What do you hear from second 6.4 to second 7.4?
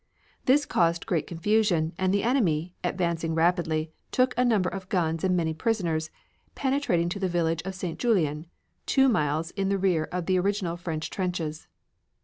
penetrating to the